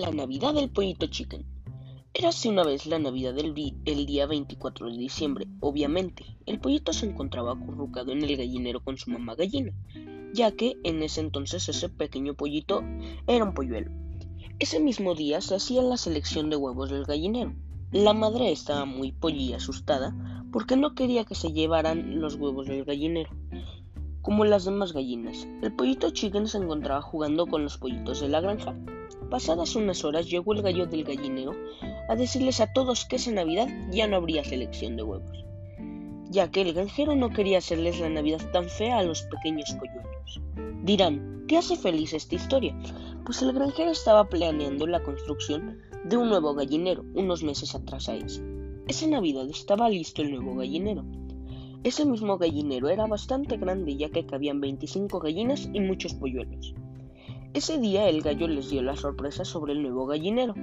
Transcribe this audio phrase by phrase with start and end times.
[0.00, 1.44] La Navidad del Pollito Chicken.
[2.14, 3.52] Érase una vez la Navidad del
[3.84, 5.46] el día 24 de diciembre.
[5.60, 9.74] Obviamente, el pollito se encontraba acurrucado en el gallinero con su mamá gallina,
[10.32, 12.82] ya que en ese entonces ese pequeño pollito
[13.26, 13.90] era un polluelo.
[14.58, 17.54] Ese mismo día se hacía la selección de huevos del gallinero.
[17.92, 20.16] La madre estaba muy pollí asustada
[20.50, 23.28] porque no quería que se llevaran los huevos del gallinero
[24.22, 25.46] como las demás gallinas.
[25.62, 28.74] El pollito chicken se encontraba jugando con los pollitos de la granja.
[29.30, 31.54] Pasadas unas horas llegó el gallo del gallinero
[32.08, 35.44] a decirles a todos que esa Navidad ya no habría selección de huevos,
[36.30, 40.40] ya que el granjero no quería hacerles la Navidad tan fea a los pequeños polluelos.
[40.82, 42.76] Dirán, ¿qué hace feliz esta historia?
[43.24, 48.16] Pues el granjero estaba planeando la construcción de un nuevo gallinero unos meses atrás a
[48.16, 48.42] ese.
[48.88, 51.04] Esa Navidad estaba listo el nuevo gallinero,
[51.82, 56.74] ese mismo gallinero era bastante grande ya que cabían 25 gallinas y muchos polluelos.
[57.52, 60.54] Ese día el gallo les dio la sorpresa sobre el nuevo gallinero.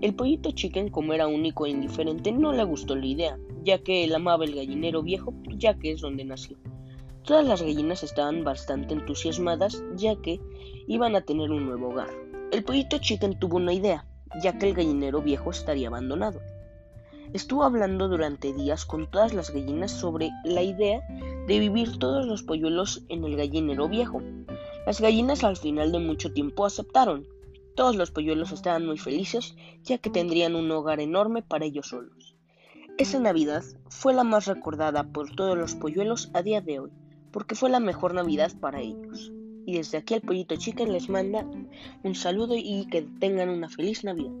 [0.00, 4.04] El pollito chicken, como era único e indiferente, no le gustó la idea, ya que
[4.04, 6.56] él amaba el gallinero viejo, ya que es donde nació.
[7.24, 10.40] Todas las gallinas estaban bastante entusiasmadas, ya que
[10.86, 12.10] iban a tener un nuevo hogar.
[12.52, 14.06] El pollito chicken tuvo una idea,
[14.40, 16.40] ya que el gallinero viejo estaría abandonado.
[17.32, 21.02] Estuvo hablando durante días con todas las gallinas sobre la idea
[21.48, 24.22] de vivir todos los polluelos en el gallinero viejo.
[24.88, 27.26] Las gallinas al final de mucho tiempo aceptaron.
[27.76, 32.36] Todos los polluelos estaban muy felices ya que tendrían un hogar enorme para ellos solos.
[32.96, 36.90] Esa Navidad fue la más recordada por todos los polluelos a día de hoy,
[37.32, 39.30] porque fue la mejor Navidad para ellos.
[39.66, 41.44] Y desde aquí el Pollito Chicken les manda
[42.02, 44.32] un saludo y que tengan una feliz Navidad.